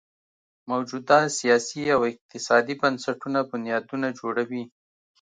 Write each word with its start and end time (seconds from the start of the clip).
موجوده 0.69 1.19
سیاسي 1.39 1.81
او 1.95 2.01
اقتصادي 2.11 2.73
بنسټونه 2.81 3.39
بنیادونه 3.51 4.07
جوړوي. 4.19 4.63